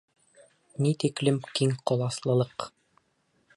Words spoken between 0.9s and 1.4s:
тиклем